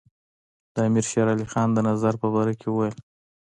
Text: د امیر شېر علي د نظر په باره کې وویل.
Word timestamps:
د 0.73 0.75
امیر 0.87 1.05
شېر 1.11 1.27
علي 1.33 1.45
د 1.75 1.79
نظر 1.89 2.13
په 2.21 2.27
باره 2.33 2.53
کې 2.59 2.67
وویل. 2.69 2.95